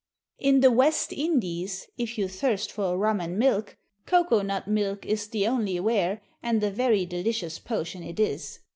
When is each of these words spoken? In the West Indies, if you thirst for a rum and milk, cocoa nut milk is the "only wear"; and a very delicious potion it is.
In 0.39 0.61
the 0.61 0.71
West 0.71 1.13
Indies, 1.13 1.87
if 1.95 2.17
you 2.17 2.27
thirst 2.27 2.71
for 2.71 2.91
a 2.91 2.97
rum 2.97 3.21
and 3.21 3.37
milk, 3.37 3.77
cocoa 4.07 4.41
nut 4.41 4.67
milk 4.67 5.05
is 5.05 5.27
the 5.27 5.45
"only 5.45 5.79
wear"; 5.79 6.21
and 6.41 6.63
a 6.63 6.71
very 6.71 7.05
delicious 7.05 7.59
potion 7.59 8.01
it 8.01 8.19
is. 8.19 8.61